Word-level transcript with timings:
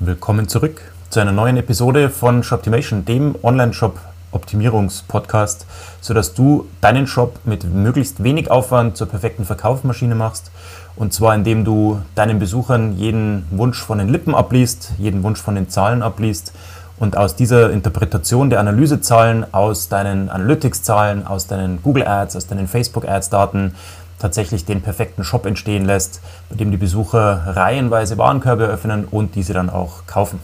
Willkommen 0.00 0.46
zurück 0.46 0.80
zu 1.10 1.18
einer 1.18 1.32
neuen 1.32 1.56
Episode 1.56 2.08
von 2.08 2.44
Shoptimation, 2.44 3.04
dem 3.04 3.34
Online-Shop 3.42 3.98
Optimierungspodcast, 4.30 5.66
sodass 6.00 6.34
du 6.34 6.68
deinen 6.80 7.08
Shop 7.08 7.40
mit 7.44 7.64
möglichst 7.64 8.22
wenig 8.22 8.48
Aufwand 8.48 8.96
zur 8.96 9.08
perfekten 9.08 9.44
Verkaufsmaschine 9.44 10.14
machst. 10.14 10.52
Und 10.94 11.12
zwar 11.12 11.34
indem 11.34 11.64
du 11.64 12.00
deinen 12.14 12.38
Besuchern 12.38 12.96
jeden 12.96 13.44
Wunsch 13.50 13.82
von 13.82 13.98
den 13.98 14.08
Lippen 14.08 14.36
abliest, 14.36 14.92
jeden 14.98 15.24
Wunsch 15.24 15.42
von 15.42 15.56
den 15.56 15.68
Zahlen 15.68 16.04
abliest 16.04 16.52
und 17.00 17.16
aus 17.16 17.34
dieser 17.34 17.72
Interpretation 17.72 18.50
der 18.50 18.60
Analysezahlen, 18.60 19.52
aus 19.52 19.88
deinen 19.88 20.28
Analytics-Zahlen, 20.28 21.26
aus 21.26 21.48
deinen 21.48 21.82
Google 21.82 22.06
Ads, 22.06 22.36
aus 22.36 22.46
deinen 22.46 22.68
Facebook 22.68 23.08
Ads-Daten 23.08 23.74
tatsächlich 24.18 24.64
den 24.64 24.82
perfekten 24.82 25.24
Shop 25.24 25.46
entstehen 25.46 25.84
lässt, 25.84 26.20
bei 26.50 26.56
dem 26.56 26.70
die 26.70 26.76
Besucher 26.76 27.42
reihenweise 27.46 28.18
Warenkörbe 28.18 28.64
öffnen 28.64 29.04
und 29.04 29.34
diese 29.34 29.52
dann 29.52 29.70
auch 29.70 30.06
kaufen. 30.06 30.40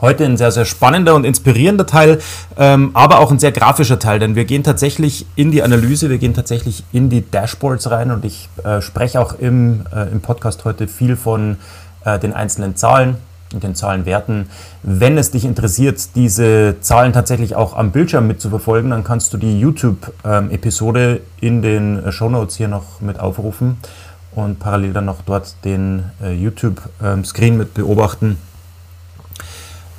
Heute 0.00 0.24
ein 0.24 0.38
sehr, 0.38 0.50
sehr 0.50 0.64
spannender 0.64 1.14
und 1.14 1.24
inspirierender 1.24 1.84
Teil, 1.84 2.20
ähm, 2.56 2.90
aber 2.94 3.18
auch 3.18 3.30
ein 3.30 3.38
sehr 3.38 3.52
grafischer 3.52 3.98
Teil, 3.98 4.18
denn 4.18 4.34
wir 4.34 4.46
gehen 4.46 4.62
tatsächlich 4.62 5.26
in 5.36 5.50
die 5.50 5.62
Analyse, 5.62 6.08
wir 6.08 6.16
gehen 6.16 6.32
tatsächlich 6.32 6.84
in 6.92 7.10
die 7.10 7.28
Dashboards 7.30 7.90
rein 7.90 8.10
und 8.10 8.24
ich 8.24 8.48
äh, 8.64 8.80
spreche 8.80 9.20
auch 9.20 9.34
im, 9.34 9.84
äh, 9.94 10.10
im 10.10 10.22
Podcast 10.22 10.64
heute 10.64 10.88
viel 10.88 11.16
von 11.16 11.58
äh, 12.06 12.18
den 12.18 12.32
einzelnen 12.32 12.76
Zahlen 12.76 13.18
und 13.52 13.62
den 13.62 13.74
Zahlenwerten. 13.74 14.48
Wenn 14.82 15.18
es 15.18 15.30
dich 15.30 15.44
interessiert, 15.44 16.14
diese 16.14 16.76
Zahlen 16.80 17.12
tatsächlich 17.12 17.56
auch 17.56 17.76
am 17.76 17.90
Bildschirm 17.90 18.26
mitzuverfolgen, 18.26 18.90
dann 18.90 19.04
kannst 19.04 19.32
du 19.32 19.38
die 19.38 19.58
YouTube-Episode 19.60 21.20
in 21.40 21.62
den 21.62 22.04
äh, 22.04 22.12
Show 22.12 22.28
Notes 22.28 22.56
hier 22.56 22.68
noch 22.68 23.00
mit 23.00 23.18
aufrufen 23.18 23.78
und 24.34 24.58
parallel 24.58 24.92
dann 24.92 25.06
noch 25.06 25.22
dort 25.22 25.54
den 25.64 26.04
äh, 26.22 26.32
YouTube-Screen 26.32 27.56
mit 27.56 27.74
beobachten. 27.74 28.38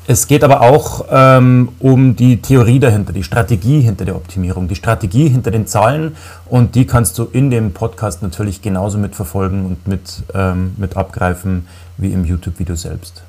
Es 0.08 0.28
geht 0.28 0.44
aber 0.44 0.62
auch 0.62 1.06
ähm, 1.12 1.70
um 1.80 2.16
die 2.16 2.42
Theorie 2.42 2.80
dahinter, 2.80 3.14
die 3.14 3.23
Strategie 3.23 3.81
hinter 3.81 4.03
der 4.03 4.16
Optimierung, 4.16 4.68
die 4.68 4.75
Strategie 4.75 5.30
hinter 5.30 5.52
den 5.52 5.68
Zahlen 5.68 6.16
und 6.47 6.73
die 6.75 6.88
kannst 6.88 7.20
du 7.20 7.25
in 7.25 7.52
dem 7.52 7.72
Podcast 7.72 8.23
natürlich 8.23 8.62
genauso 8.62 8.97
mitverfolgen 8.97 9.64
und 9.66 9.88
mit, 9.88 10.23
ähm, 10.34 10.73
mit 10.78 10.97
abgreifen 10.97 11.68
wie 11.97 12.12
im 12.12 12.25
YouTube-Video 12.25 12.75
selbst. 12.75 13.23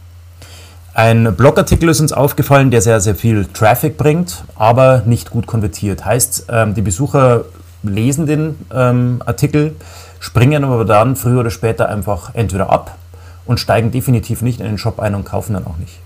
Ein 0.95 1.35
Blogartikel 1.37 1.89
ist 1.89 2.01
uns 2.01 2.13
aufgefallen, 2.13 2.71
der 2.71 2.83
sehr, 2.83 3.01
sehr 3.01 3.15
viel 3.15 3.47
Traffic 3.47 3.97
bringt, 3.97 4.45
aber 4.57 5.03
nicht 5.07 5.31
gut 5.31 5.47
konvertiert. 5.47 6.05
Heißt, 6.05 6.47
ähm, 6.51 6.75
die 6.75 6.83
Besucher 6.83 7.47
lesen 7.83 8.27
den 8.27 8.59
ähm, 8.75 9.23
Artikel, 9.25 9.75
springen 10.21 10.65
aber 10.65 10.85
dann 10.85 11.17
früher 11.17 11.41
oder 11.41 11.51
später 11.51 11.89
einfach 11.89 12.35
entweder 12.35 12.69
ab 12.69 12.99
und 13.47 13.59
steigen 13.59 13.91
definitiv 13.91 14.43
nicht 14.43 14.61
in 14.61 14.67
den 14.67 14.77
Shop 14.77 15.01
ein 15.01 15.15
und 15.15 15.25
kaufen 15.25 15.55
dann 15.55 15.67
auch 15.67 15.79
nicht. 15.79 15.99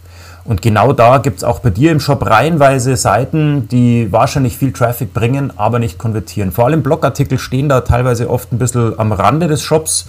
Und 0.45 0.63
genau 0.63 0.93
da 0.93 1.19
gibt 1.19 1.39
es 1.39 1.45
auch 1.45 1.59
bei 1.59 1.71
dir 1.71 1.91
im 1.91 1.99
Shop 1.99 2.25
reihenweise 2.25 2.95
Seiten, 2.95 3.67
die 3.67 4.13
wahrscheinlich 4.13 4.57
viel 4.57 4.73
Traffic 4.73 5.13
bringen, 5.13 5.53
aber 5.57 5.81
nicht 5.81 5.99
konvertieren. 5.99 6.53
Vor 6.53 6.67
allem 6.67 6.85
Blogartikel 6.85 7.39
stehen 7.39 7.69
da 7.69 7.81
teilweise 7.81 8.31
oft 8.31 8.53
ein 8.53 8.59
bisschen 8.59 8.97
am 9.01 9.11
Rande 9.11 9.49
des 9.49 9.63
Shops 9.63 10.07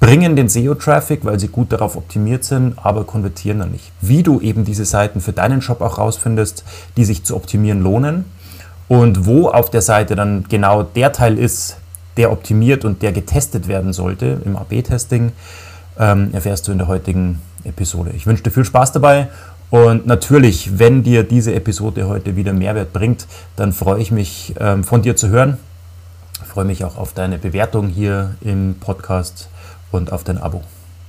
bringen 0.00 0.36
den 0.36 0.48
SEO-Traffic, 0.48 1.24
weil 1.24 1.40
sie 1.40 1.48
gut 1.48 1.72
darauf 1.72 1.96
optimiert 1.96 2.44
sind, 2.44 2.74
aber 2.76 3.04
konvertieren 3.04 3.58
dann 3.58 3.72
nicht. 3.72 3.90
Wie 4.00 4.22
du 4.22 4.40
eben 4.40 4.64
diese 4.64 4.84
Seiten 4.84 5.20
für 5.20 5.32
deinen 5.32 5.60
Shop 5.60 5.80
auch 5.80 5.98
rausfindest, 5.98 6.64
die 6.96 7.04
sich 7.04 7.24
zu 7.24 7.34
optimieren 7.34 7.82
lohnen 7.82 8.24
und 8.86 9.26
wo 9.26 9.48
auf 9.48 9.70
der 9.70 9.82
Seite 9.82 10.14
dann 10.14 10.44
genau 10.48 10.82
der 10.82 11.12
Teil 11.12 11.38
ist, 11.38 11.76
der 12.16 12.32
optimiert 12.32 12.84
und 12.84 13.02
der 13.02 13.12
getestet 13.12 13.68
werden 13.68 13.92
sollte 13.92 14.40
im 14.44 14.56
AB-Testing, 14.56 15.32
ähm, 15.98 16.30
erfährst 16.32 16.68
du 16.68 16.72
in 16.72 16.78
der 16.78 16.88
heutigen 16.88 17.40
Episode. 17.64 18.10
Ich 18.16 18.26
wünsche 18.26 18.42
dir 18.42 18.50
viel 18.50 18.64
Spaß 18.64 18.92
dabei 18.92 19.28
und 19.70 20.06
natürlich, 20.06 20.78
wenn 20.78 21.02
dir 21.02 21.24
diese 21.24 21.54
Episode 21.54 22.08
heute 22.08 22.36
wieder 22.36 22.52
Mehrwert 22.52 22.92
bringt, 22.92 23.26
dann 23.56 23.72
freue 23.72 24.00
ich 24.00 24.10
mich 24.10 24.54
ähm, 24.58 24.84
von 24.84 25.02
dir 25.02 25.16
zu 25.16 25.28
hören. 25.28 25.58
Ich 26.42 26.48
freue 26.48 26.64
mich 26.64 26.84
auch 26.84 26.96
auf 26.96 27.12
deine 27.12 27.36
Bewertung 27.38 27.88
hier 27.88 28.34
im 28.40 28.76
Podcast 28.80 29.48
und 29.90 30.12
auf 30.12 30.24
dein 30.24 30.38
Abo. 30.38 30.62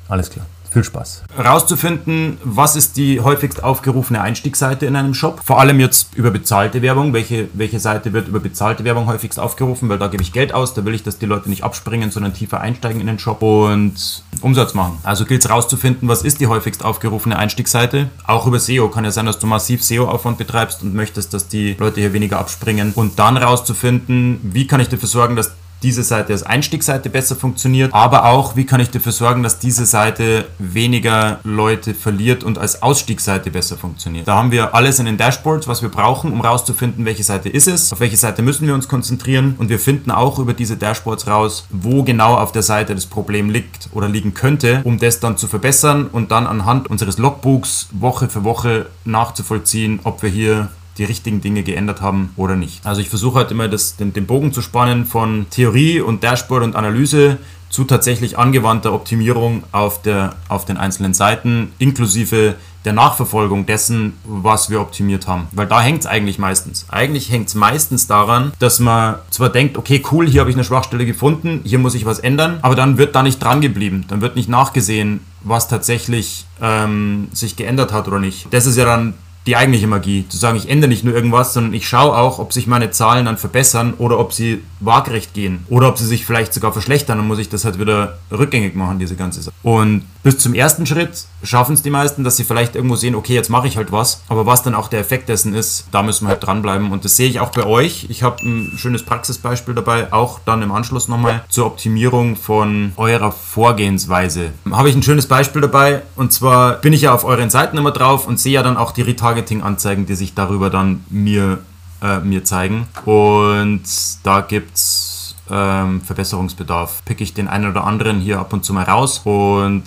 Alles 0.08 0.30
klar. 0.30 0.46
Viel 0.72 0.84
Spaß. 0.84 1.24
Herauszufinden, 1.36 2.38
was 2.44 2.76
ist 2.76 2.96
die 2.96 3.22
häufigst 3.22 3.64
aufgerufene 3.64 4.22
Einstiegsseite 4.22 4.86
in 4.86 4.96
einem 4.96 5.16
Shop. 5.16 5.42
Vor 5.44 5.60
allem 5.60 5.80
jetzt 5.80 6.14
über 6.16 6.30
bezahlte 6.30 6.84
Werbung. 6.84 7.12
Welche, 7.12 7.48
welche 7.54 7.80
Seite 7.80 8.14
wird 8.14 8.28
über 8.28 8.40
bezahlte 8.40 8.84
Werbung 8.84 9.08
häufigst 9.08 9.40
aufgerufen? 9.40 9.90
Weil 9.90 9.98
da 9.98 10.08
gebe 10.08 10.22
ich 10.22 10.32
Geld 10.32 10.54
aus. 10.54 10.76
Da 10.76 10.86
will 10.86 10.94
ich, 10.94 11.02
dass 11.02 11.18
die 11.18 11.26
Leute 11.26 11.50
nicht 11.50 11.64
abspringen, 11.64 12.12
sondern 12.12 12.36
tiefer 12.36 12.62
einsteigen 12.62 13.02
in 13.02 13.08
den 13.08 13.18
Shop 13.18 13.42
und 13.42 14.24
Umsatz 14.42 14.76
machen. 14.76 15.00
Also 15.02 15.26
gilt 15.26 15.44
es 15.44 15.50
herauszufinden, 15.50 16.08
was 16.08 16.22
ist 16.22 16.40
die 16.40 16.46
häufigst 16.46 16.86
aufgerufene 16.86 17.38
Einstiegsseite. 17.38 18.10
Auch 18.28 18.46
über 18.46 18.60
SEO 18.60 18.90
kann 18.90 19.06
ja 19.06 19.12
sein, 19.12 19.26
dass 19.26 19.40
du 19.40 19.48
massiv 19.48 19.84
SEO-Aufwand 19.84 20.38
betreibst 20.38 20.84
und 20.84 20.94
möchtest, 20.94 21.34
dass 21.34 21.48
die 21.48 21.74
Leute 21.80 22.00
hier 22.00 22.14
weniger 22.14 22.38
abspringen. 22.40 22.94
Und 22.94 23.18
dann 23.18 23.38
herauszufinden, 23.38 24.40
wie 24.44 24.68
kann 24.68 24.82
ich 24.82 24.90
dafür 24.90 25.10
sorgen, 25.10 25.36
dass 25.36 25.52
diese 25.84 26.04
Seite 26.04 26.34
als 26.34 26.44
Einstiegsseite 26.44 27.10
besser 27.10 27.36
funktioniert, 27.36 27.94
aber 27.94 28.26
auch, 28.26 28.56
wie 28.56 28.66
kann 28.66 28.80
ich 28.80 28.90
dafür 28.90 29.12
sorgen, 29.12 29.44
dass 29.44 29.60
diese 29.60 29.86
Seite 29.86 30.46
weniger 30.58 31.40
Leute 31.44 31.94
verliert 31.94 32.44
und 32.44 32.58
als 32.58 32.82
Ausstiegsseite 32.82 33.52
besser 33.52 33.78
funktioniert. 33.78 34.28
Da 34.28 34.36
haben 34.36 34.52
wir 34.52 34.76
alles 34.76 35.00
in 35.00 35.06
den 35.06 35.18
Dashboards, 35.18 35.68
was 35.68 35.82
wir 35.82 35.90
brauchen, 35.90 36.32
um 36.32 36.42
rauszufinden, 36.42 37.06
welche 37.06 37.24
Seite 37.24 37.50
ist 37.50 37.68
es, 37.68 37.94
auf 37.94 38.00
welche 38.00 38.18
Seite 38.18 38.42
müssen 38.42 38.68
wir 38.68 38.74
uns 38.74 38.88
konzentrieren? 38.88 39.56
Und 39.58 39.70
wir 39.70 39.80
finden 39.80 40.12
auch 40.12 40.40
über 40.40 40.54
diese 40.54 40.78
Dashboards 40.78 41.28
raus, 41.28 41.66
wo 41.70 42.04
genau 42.04 42.36
auf 42.36 42.52
der 42.52 42.64
Seite 42.64 42.96
das 42.96 43.06
Problem 43.06 43.50
liegt 43.50 43.90
oder 43.94 44.08
liegen 44.08 44.34
könnte, 44.34 44.82
um 44.84 45.00
das 45.00 45.20
dann 45.20 45.38
zu 45.38 45.48
verbessern 45.48 46.08
und 46.12 46.32
dann 46.32 46.48
anhand 46.48 46.90
unseres 46.90 47.18
Logbooks 47.18 47.88
Woche 47.92 48.30
für 48.30 48.44
Woche 48.44 48.88
nachzuvollziehen, 49.06 50.00
ob 50.04 50.22
wir 50.24 50.30
hier 50.30 50.70
die 51.00 51.06
richtigen 51.06 51.42
Dinge 51.42 51.64
geändert 51.64 52.02
haben 52.02 52.32
oder 52.36 52.56
nicht. 52.56 52.86
Also 52.86 53.02
ich 53.02 53.10
versuche 53.10 53.40
halt 53.40 53.52
immer 53.52 53.68
das, 53.68 53.96
den, 53.96 54.14
den 54.14 54.28
Bogen 54.28 54.54
zu 54.54 54.62
spannen 54.62 55.06
von 55.06 55.48
Theorie 55.50 56.02
und 56.02 56.24
Dashboard 56.24 56.64
und 56.64 56.76
Analyse 56.76 57.38
zu 57.70 57.84
tatsächlich 57.86 58.38
angewandter 58.38 58.94
Optimierung 58.94 59.64
auf, 59.72 60.02
der, 60.02 60.36
auf 60.48 60.66
den 60.66 60.78
einzelnen 60.78 61.14
Seiten, 61.14 61.72
inklusive 61.78 62.56
der 62.86 62.94
Nachverfolgung 62.94 63.66
dessen, 63.66 64.14
was 64.24 64.70
wir 64.70 64.80
optimiert 64.80 65.28
haben. 65.28 65.48
Weil 65.52 65.68
da 65.68 65.82
hängt 65.82 66.02
es 66.02 66.06
eigentlich 66.06 66.40
meistens. 66.40 66.86
Eigentlich 66.90 67.30
hängt 67.30 67.50
es 67.50 67.56
meistens 67.56 68.08
daran, 68.08 68.54
dass 68.60 68.80
man 68.80 69.16
zwar 69.30 69.50
denkt, 69.50 69.78
okay, 69.78 70.02
cool, 70.12 70.28
hier 70.28 70.40
habe 70.42 70.50
ich 70.50 70.56
eine 70.56 70.64
Schwachstelle 70.64 71.06
gefunden, 71.06 71.62
hier 71.64 71.78
muss 71.80 71.94
ich 71.94 72.06
was 72.06 72.20
ändern, 72.20 72.60
aber 72.62 72.76
dann 72.76 72.98
wird 72.98 73.16
da 73.16 73.24
nicht 73.24 73.44
dran 73.44 73.62
geblieben. 73.62 74.06
Dann 74.08 74.22
wird 74.22 74.36
nicht 74.36 74.50
nachgesehen, 74.50 75.20
was 75.44 75.68
tatsächlich 75.68 76.46
ähm, 76.62 77.28
sich 77.34 77.56
geändert 77.56 77.92
hat 77.92 78.08
oder 78.08 78.20
nicht. 78.20 78.48
Das 78.52 78.66
ist 78.66 78.78
ja 78.78 78.86
dann 78.86 79.14
die 79.46 79.56
eigentliche 79.56 79.88
Magie. 79.88 80.26
Zu 80.30 80.38
sagen, 80.38 80.58
ich 80.58 80.70
ändere 80.70 80.90
nicht 80.90 81.04
nur 81.04 81.14
irgendwas, 81.14 81.54
sondern 81.54 81.74
ich 81.74 81.88
schaue 81.88 82.16
auch, 82.18 82.40
ob 82.40 82.54
sich 82.54 82.68
meine 82.68 82.92
Zahlen 82.92 83.26
dann 83.26 83.38
verbessern 83.38 83.94
oder 83.98 84.20
ob 84.20 84.34
sie 84.34 84.64
waagerecht 84.80 85.34
gehen 85.34 85.66
oder 85.70 85.90
ob 85.90 85.98
sie 85.98 86.06
sich 86.06 86.26
vielleicht 86.26 86.54
sogar 86.54 86.72
verschlechtern. 86.72 87.18
Dann 87.18 87.28
muss 87.28 87.40
ich 87.40 87.50
das 87.50 87.66
halt 87.66 87.80
wieder 87.80 88.20
rückgängig 88.32 88.76
machen, 88.76 89.00
diese 89.00 89.16
ganze 89.16 89.42
Sache. 89.42 89.56
Und 89.64 90.04
bis 90.22 90.38
zum 90.38 90.54
ersten 90.54 90.86
Schritt 90.86 91.26
schaffen 91.44 91.74
es 91.74 91.82
die 91.82 91.90
meisten, 91.90 92.24
dass 92.24 92.36
sie 92.36 92.44
vielleicht 92.44 92.76
irgendwo 92.76 92.98
sehen, 92.98 93.16
okay, 93.16 93.34
jetzt 93.34 93.50
mache 93.50 93.68
ich 93.68 93.78
halt 93.78 93.92
was. 93.92 94.22
Aber 94.28 94.46
was 94.46 94.64
dann 94.64 94.76
auch 94.76 94.90
der 94.90 95.00
Effekt 95.00 95.30
dessen 95.30 95.54
ist, 95.54 95.86
da 95.92 96.04
müssen 96.04 96.26
wir 96.26 96.30
halt 96.30 96.44
dranbleiben. 96.44 96.92
Und 96.92 97.06
das 97.06 97.16
sehe 97.16 97.30
ich 97.30 97.40
auch 97.40 97.52
bei 97.52 97.66
euch. 97.66 98.08
Ich 98.10 98.22
habe 98.22 98.46
ein 98.46 98.74
schönes 98.78 99.04
Praxisbeispiel 99.04 99.74
dabei, 99.74 100.12
auch 100.12 100.40
dann 100.46 100.62
im 100.62 100.72
Anschluss 100.72 101.08
nochmal 101.08 101.44
zur 101.50 101.66
Optimierung 101.66 102.36
von 102.36 102.92
eurer 102.98 103.32
Vorgehensweise. 103.32 104.52
Habe 104.70 104.90
ich 104.90 104.96
ein 104.96 105.04
schönes 105.04 105.28
Beispiel 105.28 105.62
dabei. 105.62 106.02
Und 106.16 106.34
zwar 106.34 106.74
bin 106.74 106.92
ich 106.92 107.04
ja 107.04 107.14
auf 107.14 107.24
euren 107.24 107.50
Seiten 107.50 107.78
immer 107.78 107.92
drauf 107.92 108.28
und 108.28 108.40
sehe 108.40 108.54
ja 108.54 108.64
dann 108.64 108.78
auch 108.78 108.92
die 108.92 109.02
Retargeting-Anzeigen, 109.30 110.06
die 110.06 110.16
sich 110.16 110.34
darüber 110.34 110.70
dann 110.70 111.04
mir, 111.10 111.60
äh, 112.02 112.20
mir 112.20 112.44
zeigen. 112.44 112.88
Und 113.06 113.84
da 114.24 114.42
gibt 114.42 114.76
es 114.76 115.36
ähm, 115.52 116.02
Verbesserungsbedarf. 116.02 117.04
Pick 117.06 117.22
ich 117.22 117.34
den 117.34 117.48
einen 117.48 117.70
oder 117.70 117.84
anderen 117.86 118.20
hier 118.20 118.40
ab 118.40 118.54
und 118.54 118.66
zu 118.66 118.74
mal 118.74 118.84
raus 118.84 119.22
und 119.24 119.84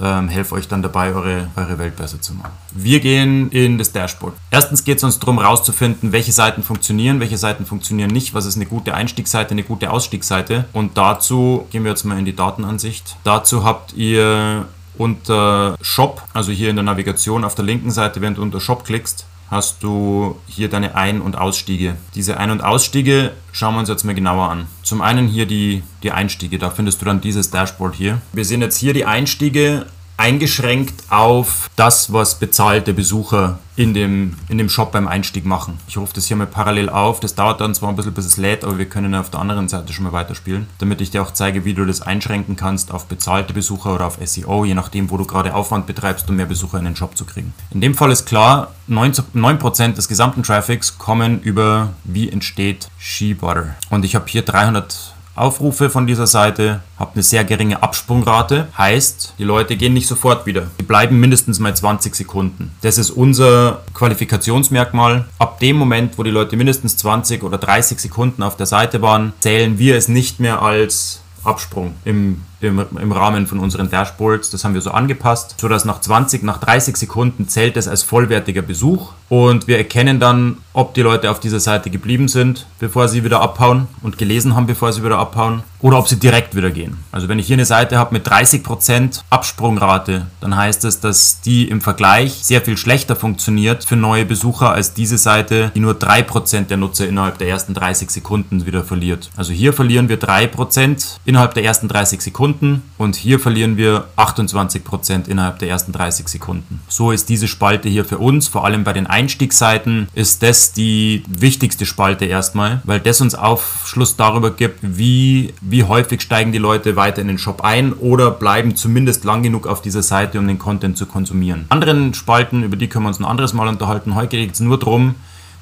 ähm, 0.00 0.28
helfe 0.28 0.56
euch 0.56 0.66
dann 0.66 0.82
dabei, 0.82 1.14
eure, 1.14 1.48
eure 1.56 1.78
Welt 1.78 1.96
besser 1.96 2.20
zu 2.20 2.34
machen. 2.34 2.50
Wir 2.72 3.00
gehen 3.00 3.50
in 3.50 3.78
das 3.78 3.92
Dashboard. 3.92 4.34
Erstens 4.50 4.84
geht 4.84 4.98
es 4.98 5.04
uns 5.04 5.18
darum, 5.20 5.38
herauszufinden, 5.38 6.10
welche 6.10 6.32
Seiten 6.32 6.62
funktionieren, 6.62 7.20
welche 7.20 7.38
Seiten 7.38 7.64
funktionieren 7.64 8.10
nicht, 8.10 8.34
was 8.34 8.44
ist 8.44 8.56
eine 8.56 8.66
gute 8.66 8.94
Einstiegsseite, 8.94 9.52
eine 9.52 9.62
gute 9.62 9.90
Ausstiegsseite. 9.90 10.64
Und 10.72 10.96
dazu 10.96 11.66
gehen 11.70 11.84
wir 11.84 11.90
jetzt 11.90 12.04
mal 12.04 12.18
in 12.18 12.24
die 12.24 12.34
Datenansicht. 12.34 13.16
Dazu 13.22 13.62
habt 13.62 13.92
ihr 13.92 14.66
unter 14.96 15.76
Shop, 15.80 16.22
also 16.32 16.52
hier 16.52 16.70
in 16.70 16.76
der 16.76 16.84
Navigation 16.84 17.44
auf 17.44 17.54
der 17.54 17.64
linken 17.64 17.90
Seite, 17.90 18.20
wenn 18.20 18.34
du 18.34 18.42
unter 18.42 18.60
Shop 18.60 18.84
klickst, 18.84 19.26
hast 19.50 19.82
du 19.82 20.40
hier 20.46 20.68
deine 20.68 20.94
Ein- 20.94 21.20
und 21.20 21.36
Ausstiege. 21.36 21.96
Diese 22.14 22.38
Ein- 22.38 22.50
und 22.50 22.62
Ausstiege 22.62 23.32
schauen 23.52 23.74
wir 23.74 23.80
uns 23.80 23.88
jetzt 23.88 24.04
mal 24.04 24.14
genauer 24.14 24.50
an. 24.50 24.66
Zum 24.82 25.00
einen 25.00 25.28
hier 25.28 25.46
die, 25.46 25.82
die 26.02 26.12
Einstiege, 26.12 26.58
da 26.58 26.70
findest 26.70 27.00
du 27.00 27.04
dann 27.04 27.20
dieses 27.20 27.50
Dashboard 27.50 27.94
hier. 27.94 28.20
Wir 28.32 28.44
sehen 28.44 28.62
jetzt 28.62 28.78
hier 28.78 28.94
die 28.94 29.04
Einstiege 29.04 29.86
eingeschränkt 30.16 31.04
auf 31.10 31.70
das, 31.76 32.12
was 32.12 32.38
bezahlte 32.38 32.94
Besucher 32.94 33.58
in 33.76 33.94
dem, 33.94 34.36
in 34.48 34.58
dem 34.58 34.68
Shop 34.68 34.92
beim 34.92 35.08
Einstieg 35.08 35.44
machen. 35.44 35.78
Ich 35.88 35.96
rufe 35.96 36.14
das 36.14 36.26
hier 36.26 36.36
mal 36.36 36.46
parallel 36.46 36.88
auf. 36.88 37.18
Das 37.18 37.34
dauert 37.34 37.60
dann 37.60 37.74
zwar 37.74 37.88
ein 37.88 37.96
bisschen, 37.96 38.14
bis 38.14 38.24
es 38.24 38.36
lädt, 38.36 38.64
aber 38.64 38.78
wir 38.78 38.88
können 38.88 39.14
auf 39.14 39.30
der 39.30 39.40
anderen 39.40 39.68
Seite 39.68 39.92
schon 39.92 40.04
mal 40.04 40.12
weiterspielen, 40.12 40.68
damit 40.78 41.00
ich 41.00 41.10
dir 41.10 41.22
auch 41.22 41.32
zeige, 41.32 41.64
wie 41.64 41.74
du 41.74 41.84
das 41.84 42.00
einschränken 42.00 42.56
kannst 42.56 42.92
auf 42.92 43.06
bezahlte 43.06 43.52
Besucher 43.52 43.94
oder 43.94 44.06
auf 44.06 44.18
SEO, 44.24 44.64
je 44.64 44.74
nachdem, 44.74 45.10
wo 45.10 45.16
du 45.16 45.24
gerade 45.24 45.54
Aufwand 45.54 45.86
betreibst, 45.86 46.28
um 46.30 46.36
mehr 46.36 46.46
Besucher 46.46 46.78
in 46.78 46.84
den 46.84 46.96
Shop 46.96 47.16
zu 47.16 47.24
kriegen. 47.24 47.52
In 47.70 47.80
dem 47.80 47.94
Fall 47.94 48.12
ist 48.12 48.26
klar, 48.26 48.72
9%, 48.88 49.94
des 49.94 50.08
gesamten 50.08 50.42
Traffics 50.42 50.98
kommen 50.98 51.40
über 51.40 51.90
wie 52.04 52.28
entsteht 52.30 52.88
Shebutter. 52.98 53.74
Und 53.90 54.04
ich 54.04 54.14
habe 54.14 54.26
hier 54.28 54.42
300 54.42 55.13
Aufrufe 55.36 55.90
von 55.90 56.06
dieser 56.06 56.26
Seite, 56.26 56.80
habt 56.98 57.16
eine 57.16 57.22
sehr 57.22 57.44
geringe 57.44 57.82
Absprungrate, 57.82 58.68
heißt, 58.78 59.34
die 59.38 59.44
Leute 59.44 59.76
gehen 59.76 59.92
nicht 59.92 60.06
sofort 60.06 60.46
wieder. 60.46 60.68
Die 60.78 60.84
bleiben 60.84 61.18
mindestens 61.18 61.58
mal 61.58 61.74
20 61.74 62.14
Sekunden. 62.14 62.70
Das 62.82 62.98
ist 62.98 63.10
unser 63.10 63.82
Qualifikationsmerkmal. 63.94 65.26
Ab 65.38 65.58
dem 65.58 65.76
Moment, 65.76 66.18
wo 66.18 66.22
die 66.22 66.30
Leute 66.30 66.56
mindestens 66.56 66.96
20 66.98 67.42
oder 67.42 67.58
30 67.58 67.98
Sekunden 67.98 68.42
auf 68.42 68.56
der 68.56 68.66
Seite 68.66 69.02
waren, 69.02 69.32
zählen 69.40 69.78
wir 69.78 69.96
es 69.96 70.08
nicht 70.08 70.38
mehr 70.38 70.62
als 70.62 71.20
Absprung 71.42 71.94
im 72.04 72.42
im, 72.60 72.84
im 73.00 73.12
Rahmen 73.12 73.46
von 73.46 73.58
unseren 73.58 73.90
Dashboards. 73.90 74.50
Das 74.50 74.64
haben 74.64 74.74
wir 74.74 74.80
so 74.80 74.90
angepasst, 74.90 75.54
sodass 75.60 75.84
nach 75.84 76.00
20, 76.00 76.42
nach 76.42 76.58
30 76.58 76.96
Sekunden 76.96 77.48
zählt 77.48 77.76
es 77.76 77.88
als 77.88 78.02
vollwertiger 78.02 78.62
Besuch 78.62 79.12
und 79.28 79.66
wir 79.66 79.78
erkennen 79.78 80.20
dann, 80.20 80.58
ob 80.74 80.94
die 80.94 81.02
Leute 81.02 81.30
auf 81.30 81.40
dieser 81.40 81.60
Seite 81.60 81.88
geblieben 81.88 82.28
sind, 82.28 82.66
bevor 82.78 83.08
sie 83.08 83.24
wieder 83.24 83.40
abhauen 83.40 83.88
und 84.02 84.18
gelesen 84.18 84.54
haben, 84.54 84.66
bevor 84.66 84.92
sie 84.92 85.02
wieder 85.02 85.18
abhauen 85.18 85.62
oder 85.80 85.98
ob 85.98 86.08
sie 86.08 86.18
direkt 86.18 86.54
wieder 86.54 86.70
gehen. 86.70 86.98
Also 87.10 87.28
wenn 87.28 87.38
ich 87.38 87.46
hier 87.46 87.54
eine 87.54 87.64
Seite 87.64 87.98
habe 87.98 88.12
mit 88.12 88.28
30% 88.28 89.22
Absprungrate, 89.30 90.26
dann 90.40 90.56
heißt 90.56 90.84
es, 90.84 91.00
dass 91.00 91.40
die 91.40 91.68
im 91.68 91.80
Vergleich 91.80 92.32
sehr 92.42 92.60
viel 92.60 92.76
schlechter 92.76 93.16
funktioniert 93.16 93.84
für 93.84 93.96
neue 93.96 94.24
Besucher 94.24 94.72
als 94.72 94.94
diese 94.94 95.18
Seite, 95.18 95.72
die 95.74 95.80
nur 95.80 95.94
3% 95.94 96.66
der 96.66 96.76
Nutzer 96.76 97.08
innerhalb 97.08 97.38
der 97.38 97.48
ersten 97.48 97.74
30 97.74 98.10
Sekunden 98.10 98.66
wieder 98.66 98.84
verliert. 98.84 99.30
Also 99.36 99.52
hier 99.52 99.72
verlieren 99.72 100.08
wir 100.08 100.20
3% 100.20 101.18
innerhalb 101.24 101.54
der 101.54 101.64
ersten 101.64 101.88
30 101.88 102.20
Sekunden 102.20 102.43
Sekunden 102.44 102.82
und 102.98 103.16
hier 103.16 103.40
verlieren 103.40 103.78
wir 103.78 104.04
28% 104.18 105.28
innerhalb 105.28 105.60
der 105.60 105.70
ersten 105.70 105.92
30 105.92 106.28
Sekunden. 106.28 106.80
So 106.88 107.10
ist 107.10 107.30
diese 107.30 107.48
Spalte 107.48 107.88
hier 107.88 108.04
für 108.04 108.18
uns, 108.18 108.48
vor 108.48 108.66
allem 108.66 108.84
bei 108.84 108.92
den 108.92 109.06
Einstiegsseiten, 109.06 110.08
ist 110.12 110.42
das 110.42 110.74
die 110.74 111.22
wichtigste 111.26 111.86
Spalte 111.86 112.26
erstmal, 112.26 112.82
weil 112.84 113.00
das 113.00 113.22
uns 113.22 113.34
Aufschluss 113.34 114.16
darüber 114.16 114.50
gibt, 114.50 114.80
wie, 114.82 115.54
wie 115.62 115.84
häufig 115.84 116.20
steigen 116.20 116.52
die 116.52 116.58
Leute 116.58 116.96
weiter 116.96 117.22
in 117.22 117.28
den 117.28 117.38
Shop 117.38 117.62
ein 117.62 117.94
oder 117.94 118.30
bleiben 118.30 118.76
zumindest 118.76 119.24
lang 119.24 119.42
genug 119.42 119.66
auf 119.66 119.80
dieser 119.80 120.02
Seite, 120.02 120.38
um 120.38 120.46
den 120.46 120.58
Content 120.58 120.98
zu 120.98 121.06
konsumieren. 121.06 121.64
Anderen 121.70 122.12
Spalten, 122.12 122.62
über 122.62 122.76
die 122.76 122.88
können 122.88 123.06
wir 123.06 123.08
uns 123.08 123.20
ein 123.20 123.24
anderes 123.24 123.54
Mal 123.54 123.68
unterhalten. 123.68 124.16
Heute 124.16 124.36
geht 124.36 124.52
es 124.52 124.60
nur 124.60 124.78
darum, 124.78 125.14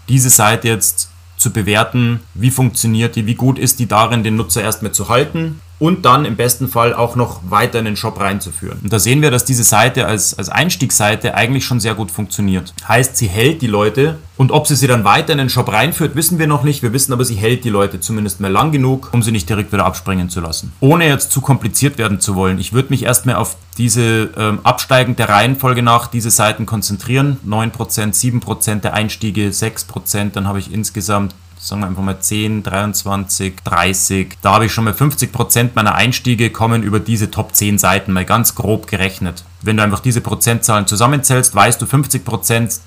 diese 0.09 0.31
Seite 0.31 0.67
jetzt 0.67 1.11
zu 1.37 1.53
bewerten, 1.53 2.19
wie 2.35 2.51
funktioniert 2.51 3.15
die, 3.15 3.27
wie 3.27 3.37
gut 3.37 3.61
ist 3.61 3.79
die 3.79 3.87
darin, 3.87 4.25
den 4.25 4.35
Nutzer 4.35 4.63
erstmal 4.63 4.91
zu 4.91 5.09
halten 5.09 5.61
und 5.83 6.05
dann 6.05 6.25
im 6.25 6.37
besten 6.37 6.69
Fall 6.69 6.95
auch 6.95 7.17
noch 7.17 7.41
weiter 7.51 7.81
in 7.81 7.85
den 7.85 7.97
Shop 7.97 8.21
reinzuführen. 8.21 8.79
Und 8.85 8.93
da 8.93 9.01
sehen 9.01 9.21
wir, 9.21 9.33
dass 9.33 9.45
diese 9.45 9.65
Seite 9.65 10.07
als, 10.07 10.39
als 10.39 10.49
Einstiegsseite 10.49 11.35
eigentlich 11.35 11.65
schon 11.65 11.81
sehr 11.81 11.97
gut 11.97 12.13
funktioniert. 12.13 12.73
Heißt, 12.87 13.17
sie 13.17 13.27
hält 13.27 13.63
die 13.63 13.67
Leute 13.67 14.19
und 14.37 14.53
ob 14.53 14.69
sie 14.69 14.77
sie 14.77 14.87
dann 14.87 15.03
weiter 15.03 15.33
in 15.33 15.39
den 15.39 15.49
Shop 15.49 15.73
reinführt, 15.73 16.15
wissen 16.15 16.39
wir 16.39 16.47
noch 16.47 16.63
nicht. 16.63 16.85
Wir 16.85 16.93
wissen 16.93 17.13
aber, 17.13 17.25
sie 17.25 17.35
hält 17.35 17.65
die 17.65 17.69
Leute 17.69 17.99
zumindest 17.99 18.39
mehr 18.39 18.49
lang 18.49 18.71
genug, 18.71 19.09
um 19.11 19.25
sie 19.25 19.33
nicht 19.33 19.49
direkt 19.49 19.73
wieder 19.73 19.85
abspringen 19.85 20.31
zu 20.31 20.41
lassen. 20.41 20.73
Ohne 20.79 21.09
jetzt 21.09 21.33
zu 21.33 21.41
kompliziert 21.41 21.99
werden 21.99 22.21
zu 22.21 22.37
wollen, 22.37 22.61
ich 22.61 22.73
würde 22.73 22.91
mich 22.91 23.03
erstmal 23.03 23.35
auf 23.35 23.57
diese 23.77 24.31
ähm, 24.37 24.61
absteigend 24.63 25.19
der 25.19 25.31
Reihenfolge 25.31 25.83
nach 25.83 26.07
diese 26.07 26.31
Seiten 26.31 26.65
konzentrieren. 26.65 27.39
9%, 27.45 27.73
7% 28.15 28.83
der 28.83 28.95
Einstiege, 28.95 29.49
6%, 29.49 30.31
dann 30.31 30.47
habe 30.47 30.61
ich 30.61 30.73
insgesamt 30.73 31.35
sagen 31.63 31.83
wir 31.83 31.87
einfach 31.87 32.03
mal 32.03 32.19
10, 32.19 32.65
23, 32.65 33.63
30. 33.63 34.39
Da 34.43 34.55
habe 34.55 34.67
ich 34.67 34.73
schon 34.73 34.83
mal 34.83 34.95
50 34.95 35.31
Prozent 35.31 35.77
meiner 35.77 35.95
Einstiege 35.95 36.51
kommen 36.51 36.83
über 36.83 36.99
diese 36.99 37.31
Top 37.31 37.55
10 37.55 37.79
Seiten, 37.79 38.13
mal 38.13 38.25
ganz 38.25 38.57
grob 38.57 38.89
gerechnet. 38.89 39.45
Wenn 39.61 39.77
du 39.77 39.85
einfach 39.85 40.01
diese 40.01 40.21
Prozentzahlen 40.21 40.89
zusammenzählst, 40.89 41.55
weißt 41.55 41.81
du, 41.81 41.87
50 41.87 42.25
Prozent 42.25 42.81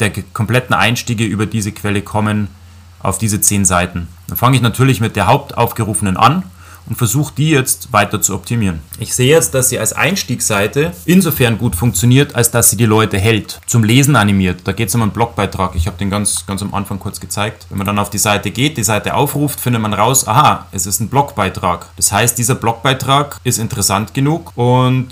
der 0.00 0.12
kompletten 0.34 0.74
Einstiege 0.74 1.24
über 1.24 1.46
diese 1.46 1.72
Quelle 1.72 2.02
kommen 2.02 2.48
auf 3.00 3.16
diese 3.16 3.40
10 3.40 3.64
Seiten. 3.64 4.08
Dann 4.26 4.36
fange 4.36 4.56
ich 4.56 4.62
natürlich 4.62 5.00
mit 5.00 5.16
der 5.16 5.26
hauptaufgerufenen 5.26 6.18
an 6.18 6.42
und 6.88 6.96
versuche 6.96 7.34
die 7.36 7.50
jetzt 7.50 7.92
weiter 7.92 8.20
zu 8.20 8.34
optimieren. 8.34 8.80
Ich 8.98 9.14
sehe 9.14 9.28
jetzt, 9.28 9.54
dass 9.54 9.68
sie 9.68 9.78
als 9.78 9.92
Einstiegsseite 9.92 10.92
insofern 11.04 11.58
gut 11.58 11.76
funktioniert, 11.76 12.34
als 12.34 12.50
dass 12.50 12.70
sie 12.70 12.76
die 12.76 12.86
Leute 12.86 13.18
hält, 13.18 13.60
zum 13.66 13.84
Lesen 13.84 14.16
animiert. 14.16 14.60
Da 14.64 14.72
geht 14.72 14.88
es 14.88 14.94
um 14.94 15.02
einen 15.02 15.10
Blogbeitrag. 15.10 15.74
Ich 15.74 15.86
habe 15.86 15.98
den 15.98 16.10
ganz, 16.10 16.46
ganz 16.46 16.62
am 16.62 16.74
Anfang 16.74 16.98
kurz 16.98 17.20
gezeigt. 17.20 17.66
Wenn 17.68 17.78
man 17.78 17.86
dann 17.86 17.98
auf 17.98 18.10
die 18.10 18.18
Seite 18.18 18.50
geht, 18.50 18.76
die 18.76 18.84
Seite 18.84 19.14
aufruft, 19.14 19.60
findet 19.60 19.82
man 19.82 19.92
raus, 19.92 20.26
aha, 20.26 20.66
es 20.72 20.86
ist 20.86 21.00
ein 21.00 21.08
Blogbeitrag. 21.08 21.86
Das 21.96 22.12
heißt, 22.12 22.38
dieser 22.38 22.54
Blogbeitrag 22.54 23.40
ist 23.44 23.58
interessant 23.58 24.14
genug 24.14 24.52
und 24.56 25.08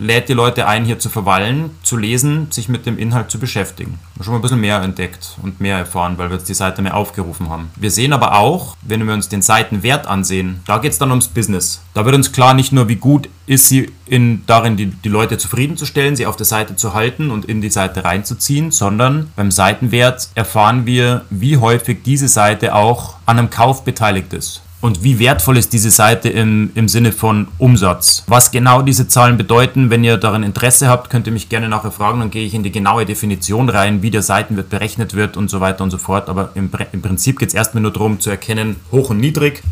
lädt 0.00 0.28
die 0.28 0.32
Leute 0.32 0.66
ein, 0.66 0.84
hier 0.84 0.98
zu 0.98 1.10
verweilen, 1.10 1.70
zu 1.82 1.96
lesen, 1.96 2.48
sich 2.50 2.68
mit 2.68 2.86
dem 2.86 2.98
Inhalt 2.98 3.30
zu 3.30 3.38
beschäftigen. 3.38 3.98
Schon 4.20 4.32
mal 4.32 4.38
ein 4.38 4.42
bisschen 4.42 4.60
mehr 4.60 4.80
entdeckt 4.82 5.36
und 5.42 5.60
mehr 5.60 5.78
erfahren, 5.78 6.16
weil 6.16 6.30
wir 6.30 6.38
jetzt 6.38 6.48
die 6.48 6.54
Seite 6.54 6.82
mehr 6.82 6.96
aufgerufen 6.96 7.50
haben. 7.50 7.70
Wir 7.76 7.90
sehen 7.90 8.12
aber 8.12 8.38
auch, 8.38 8.76
wenn 8.82 9.06
wir 9.06 9.14
uns 9.14 9.28
den 9.28 9.42
Seitenwert 9.42 10.06
ansehen, 10.06 10.62
da 10.66 10.78
geht 10.78 10.92
es 10.92 10.98
dann 10.98 11.10
ums 11.10 11.28
Business. 11.28 11.82
Da 11.94 12.04
wird 12.04 12.16
uns 12.16 12.32
klar 12.32 12.54
nicht 12.54 12.72
nur, 12.72 12.88
wie 12.88 12.96
gut 12.96 13.28
ist 13.46 13.68
sie 13.68 13.92
in, 14.06 14.44
darin, 14.46 14.76
die, 14.76 14.86
die 14.86 15.08
Leute 15.08 15.36
zufriedenzustellen, 15.36 16.16
sie 16.16 16.26
auf 16.26 16.36
der 16.36 16.46
Seite 16.46 16.76
zu 16.76 16.94
halten 16.94 17.30
und 17.30 17.44
in 17.44 17.60
die 17.60 17.70
Seite 17.70 18.04
reinzuziehen, 18.04 18.70
sondern 18.70 19.30
beim 19.36 19.50
Seitenwert 19.50 20.28
erfahren 20.34 20.86
wir, 20.86 21.26
wie 21.30 21.58
häufig 21.58 22.02
diese 22.04 22.28
Seite 22.28 22.74
auch 22.74 23.16
an 23.26 23.38
einem 23.38 23.50
Kauf 23.50 23.84
beteiligt 23.84 24.32
ist. 24.32 24.62
Und 24.80 25.04
wie 25.04 25.18
wertvoll 25.18 25.58
ist 25.58 25.74
diese 25.74 25.90
Seite 25.90 26.30
im, 26.30 26.70
im 26.74 26.88
Sinne 26.88 27.12
von 27.12 27.48
Umsatz? 27.58 28.24
Was 28.28 28.50
genau 28.50 28.80
diese 28.80 29.08
Zahlen 29.08 29.36
bedeuten, 29.36 29.90
wenn 29.90 30.02
ihr 30.02 30.16
daran 30.16 30.42
Interesse 30.42 30.88
habt, 30.88 31.10
könnt 31.10 31.26
ihr 31.26 31.34
mich 31.34 31.50
gerne 31.50 31.68
nachher 31.68 31.90
fragen, 31.90 32.20
dann 32.20 32.30
gehe 32.30 32.46
ich 32.46 32.54
in 32.54 32.62
die 32.62 32.72
genaue 32.72 33.04
Definition 33.04 33.68
rein, 33.68 34.00
wie 34.00 34.10
der 34.10 34.22
Seitenwert 34.22 34.70
berechnet 34.70 35.14
wird 35.14 35.36
und 35.36 35.50
so 35.50 35.60
weiter 35.60 35.84
und 35.84 35.90
so 35.90 35.98
fort. 35.98 36.30
Aber 36.30 36.52
im, 36.54 36.70
im 36.92 37.02
Prinzip 37.02 37.38
geht 37.38 37.50
es 37.50 37.54
erstmal 37.54 37.82
nur 37.82 37.92
darum 37.92 38.20
zu 38.20 38.30
erkennen, 38.30 38.76
hoch 38.90 39.10
und 39.10 39.18
niedrig. 39.18 39.62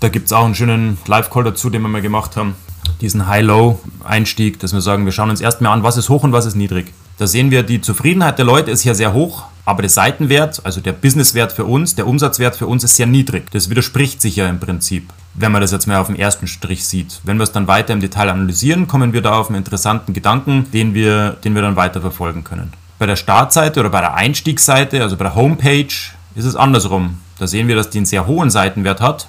Da 0.00 0.08
gibt 0.08 0.26
es 0.26 0.32
auch 0.32 0.44
einen 0.44 0.56
schönen 0.56 0.98
Live-Call 1.06 1.44
dazu, 1.44 1.70
den 1.70 1.82
wir 1.82 1.88
mal 1.88 2.02
gemacht 2.02 2.36
haben. 2.36 2.54
Diesen 3.00 3.28
High-Low-Einstieg, 3.28 4.58
dass 4.58 4.72
wir 4.72 4.80
sagen, 4.80 5.04
wir 5.04 5.12
schauen 5.12 5.30
uns 5.30 5.40
erstmal 5.40 5.72
an, 5.72 5.84
was 5.84 5.96
ist 5.96 6.08
hoch 6.08 6.24
und 6.24 6.32
was 6.32 6.46
ist 6.46 6.56
niedrig. 6.56 6.92
Da 7.18 7.28
sehen 7.28 7.52
wir, 7.52 7.62
die 7.62 7.80
Zufriedenheit 7.80 8.38
der 8.38 8.44
Leute 8.44 8.72
ist 8.72 8.82
ja 8.82 8.94
sehr 8.94 9.12
hoch, 9.12 9.44
aber 9.68 9.82
der 9.82 9.90
Seitenwert, 9.90 10.62
also 10.64 10.80
der 10.80 10.92
Businesswert 10.92 11.52
für 11.52 11.66
uns, 11.66 11.94
der 11.94 12.06
Umsatzwert 12.06 12.56
für 12.56 12.66
uns 12.66 12.84
ist 12.84 12.96
sehr 12.96 13.06
niedrig. 13.06 13.50
Das 13.50 13.68
widerspricht 13.68 14.22
sich 14.22 14.34
ja 14.36 14.48
im 14.48 14.60
Prinzip, 14.60 15.10
wenn 15.34 15.52
man 15.52 15.60
das 15.60 15.72
jetzt 15.72 15.86
mal 15.86 15.98
auf 15.98 16.06
dem 16.06 16.16
ersten 16.16 16.46
Strich 16.46 16.86
sieht. 16.86 17.20
Wenn 17.22 17.36
wir 17.36 17.42
es 17.42 17.52
dann 17.52 17.68
weiter 17.68 17.92
im 17.92 18.00
Detail 18.00 18.30
analysieren, 18.30 18.88
kommen 18.88 19.12
wir 19.12 19.20
da 19.20 19.34
auf 19.34 19.48
einen 19.48 19.58
interessanten 19.58 20.14
Gedanken, 20.14 20.70
den 20.72 20.94
wir, 20.94 21.32
den 21.44 21.54
wir 21.54 21.60
dann 21.60 21.76
weiter 21.76 22.00
verfolgen 22.00 22.44
können. 22.44 22.72
Bei 22.98 23.04
der 23.04 23.16
Startseite 23.16 23.80
oder 23.80 23.90
bei 23.90 24.00
der 24.00 24.14
Einstiegsseite, 24.14 25.02
also 25.02 25.18
bei 25.18 25.24
der 25.24 25.34
Homepage, 25.34 25.92
ist 26.34 26.46
es 26.46 26.56
andersrum. 26.56 27.18
Da 27.38 27.46
sehen 27.46 27.68
wir, 27.68 27.76
dass 27.76 27.90
die 27.90 27.98
einen 27.98 28.06
sehr 28.06 28.26
hohen 28.26 28.48
Seitenwert 28.48 29.02
hat, 29.02 29.28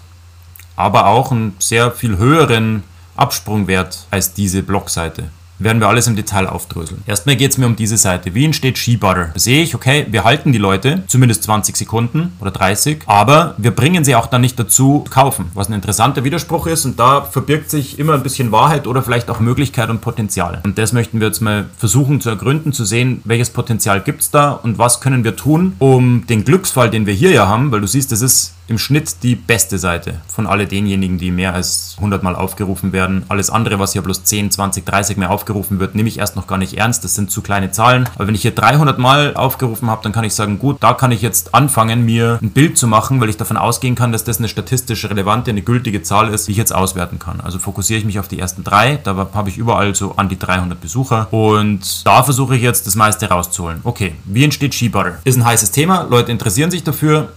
aber 0.78 1.08
auch 1.08 1.34
einen 1.34 1.54
sehr 1.60 1.92
viel 1.92 2.18
höheren 2.18 2.84
Absprungwert 3.18 4.06
als 4.10 4.34
diese 4.34 4.64
Blogseite 4.64 5.32
werden 5.60 5.80
wir 5.80 5.88
alles 5.88 6.08
im 6.08 6.16
Detail 6.16 6.48
aufdröseln. 6.48 7.04
Erstmal 7.06 7.36
geht 7.36 7.52
es 7.52 7.58
mir 7.58 7.66
um 7.66 7.76
diese 7.76 7.98
Seite. 7.98 8.34
Wie 8.34 8.46
entsteht 8.46 8.78
Skibutter? 8.78 9.30
Da 9.34 9.40
sehe 9.40 9.62
ich, 9.62 9.76
okay, 9.76 10.06
wir 10.10 10.24
halten 10.24 10.52
die 10.52 10.58
Leute, 10.58 11.04
zumindest 11.08 11.44
20 11.44 11.76
Sekunden 11.76 12.34
oder 12.40 12.52
30, 12.52 13.04
aber 13.06 13.56
wir 13.58 13.72
bringen 13.72 14.04
sie 14.04 14.16
auch 14.16 14.28
dann 14.28 14.42
nicht 14.42 14.60
dazu 14.60 15.04
kaufen, 15.10 15.52
was 15.54 15.70
ein 15.70 15.74
interessanter 15.74 16.24
Widerspruch 16.24 16.68
ist 16.68 16.86
und 16.86 17.00
da 17.00 17.22
verbirgt 17.22 17.70
sich 17.70 18.00
immer 18.00 18.14
ein 18.14 18.24
bisschen 18.24 18.52
Wahrheit 18.52 18.88
oder 18.88 19.04
vielleicht 19.04 19.30
auch 19.30 19.40
Möglichkeit 19.40 19.90
und 19.90 20.02
Potenzial. 20.02 20.62
Und 20.64 20.78
das 20.78 20.94
möchten 20.94 21.20
wir 21.20 21.28
jetzt 21.28 21.42
mal 21.42 21.66
versuchen 21.78 22.22
zu 22.22 22.30
ergründen, 22.30 22.74
zu 22.74 22.86
sehen, 22.86 23.22
welches 23.26 23.50
Potenzial 23.50 24.02
gibt 24.02 24.22
es 24.22 24.32
da 24.32 24.52
und 24.52 24.78
was 24.78 25.02
können 25.02 25.24
wir 25.24 25.36
tun, 25.36 25.76
um 25.80 26.26
den 26.28 26.46
Glücksfall, 26.46 26.90
den 26.90 27.06
wir 27.06 27.14
hier 27.14 27.32
ja 27.32 27.48
haben, 27.48 27.72
weil 27.72 27.82
du 27.82 27.88
siehst, 27.88 28.12
das 28.12 28.22
ist 28.22 28.54
im 28.70 28.78
Schnitt 28.78 29.24
die 29.24 29.36
beste 29.36 29.78
Seite 29.78 30.22
von 30.28 30.48
all 30.48 30.66
denjenigen, 30.66 31.18
die 31.18 31.32
mehr 31.32 31.54
als 31.54 31.96
100 31.98 32.24
Mal 32.24 32.36
aufgerufen 32.36 32.94
werden. 32.94 33.24
Alles 33.30 33.50
andere, 33.50 33.80
was 33.80 33.94
hier 33.94 34.02
bloß 34.02 34.24
10, 34.24 34.52
20, 34.52 34.86
30 34.86 35.18
mehr 35.18 35.32
aufgerufen 35.32 35.80
wird, 35.80 35.96
nehme 35.96 36.08
ich 36.08 36.20
erst 36.20 36.36
noch 36.36 36.48
gar 36.48 36.58
nicht 36.58 36.78
ernst. 36.78 37.04
Das 37.04 37.16
sind 37.16 37.32
zu 37.32 37.42
kleine 37.42 37.72
Zahlen. 37.72 38.08
Aber 38.16 38.28
wenn 38.28 38.36
ich 38.36 38.42
hier 38.42 38.54
300 38.54 39.00
Mal 39.00 39.36
aufgerufen 39.36 39.90
habe, 39.90 40.04
dann 40.04 40.12
kann 40.12 40.24
ich 40.24 40.34
sagen, 40.34 40.60
gut, 40.60 40.78
da 40.82 40.94
kann 40.94 41.12
ich 41.12 41.22
jetzt 41.22 41.56
anfangen, 41.56 42.06
mir 42.06 42.40
ein 42.42 42.52
Bild 42.52 42.78
zu 42.78 42.88
machen, 42.88 43.20
weil 43.22 43.30
ich 43.30 43.38
davon 43.38 43.58
ausgehen 43.58 43.96
kann, 43.96 44.12
dass 44.12 44.24
das 44.24 44.38
eine 44.38 44.48
statistisch 44.50 45.06
relevante, 45.10 45.52
eine 45.52 45.62
gültige 45.62 46.04
Zahl 46.04 46.34
ist, 46.34 46.48
die 46.48 46.52
ich 46.52 46.58
jetzt 46.58 46.74
auswerten 46.74 47.20
kann. 47.20 47.42
Also 47.42 47.60
fokussiere 47.60 48.00
ich 48.00 48.06
mich 48.06 48.20
auf 48.20 48.28
die 48.28 48.40
ersten 48.40 48.64
drei. 48.64 49.00
Da 49.04 49.16
habe 49.34 49.50
ich 49.50 49.58
überall 49.58 49.96
so 49.96 50.16
an 50.16 50.30
die 50.30 50.38
300 50.38 50.80
Besucher. 50.80 51.28
Und 51.32 52.06
da 52.06 52.24
versuche 52.24 52.56
ich 52.56 52.62
jetzt 52.62 52.86
das 52.88 52.96
meiste 52.96 53.30
rauszuholen. 53.30 53.80
Okay, 53.84 54.16
wie 54.26 54.44
entsteht 54.44 54.74
Skibutter? 54.74 55.20
Ist 55.24 55.38
ein 55.38 55.46
heißes 55.46 55.72
Thema. 55.72 56.04
Leute 56.10 56.32
interessieren 56.32 56.72
sich 56.72 56.84
dafür 56.84 57.30